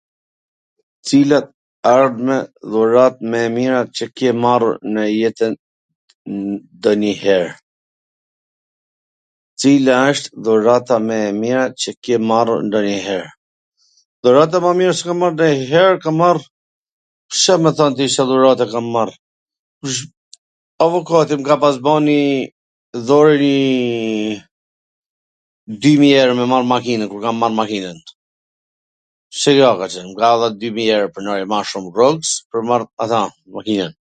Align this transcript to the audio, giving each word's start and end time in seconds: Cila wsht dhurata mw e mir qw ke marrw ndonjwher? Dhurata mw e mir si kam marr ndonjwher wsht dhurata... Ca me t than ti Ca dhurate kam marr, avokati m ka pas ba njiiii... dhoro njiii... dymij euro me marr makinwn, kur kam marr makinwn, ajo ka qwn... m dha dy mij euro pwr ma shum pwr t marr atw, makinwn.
Cila 1.05 1.39
wsht 1.89 2.43
dhurata 2.73 3.25
mw 3.29 3.37
e 3.45 3.47
mir 3.55 3.73
qw 3.89 4.09
ke 4.13 4.29
marrw 4.41 4.75
ndonjwher? 12.67 13.25
Dhurata 14.25 14.57
mw 14.61 14.69
e 14.73 14.77
mir 14.79 14.93
si 14.97 15.03
kam 15.09 15.19
marr 15.21 15.33
ndonjwher 15.33 15.97
wsht 15.97 16.05
dhurata... 16.09 16.45
Ca 17.43 17.55
me 17.63 17.69
t 17.71 17.77
than 17.79 17.93
ti 17.97 18.05
Ca 18.15 18.23
dhurate 18.29 18.65
kam 18.73 18.87
marr, 18.95 19.11
avokati 20.85 21.33
m 21.39 21.43
ka 21.47 21.55
pas 21.63 21.75
ba 21.85 21.93
njiiii... 22.07 22.49
dhoro 23.09 23.35
njiii... 23.37 24.41
dymij 25.85 26.13
euro 26.19 26.33
me 26.41 26.45
marr 26.53 26.65
makinwn, 26.73 27.09
kur 27.13 27.21
kam 27.27 27.37
marr 27.45 27.55
makinwn, 27.61 27.97
ajo 29.45 29.71
ka 29.83 29.93
qwn... 29.93 30.07
m 30.11 30.19
dha 30.19 30.47
dy 30.59 30.67
mij 30.75 30.89
euro 30.95 31.07
pwr 31.15 31.23
ma 31.55 31.59
shum 31.71 31.85
pwr 31.95 32.21
t 32.27 32.67
marr 32.69 32.83
atw, 33.07 33.17
makinwn. 33.61 33.91